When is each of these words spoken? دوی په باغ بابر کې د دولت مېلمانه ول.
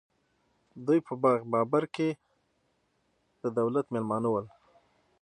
دوی 0.85 0.99
په 1.07 1.13
باغ 1.23 1.39
بابر 1.51 1.83
کې 1.95 2.09
د 3.41 3.43
دولت 3.59 3.85
مېلمانه 3.93 4.27
ول. 4.31 4.45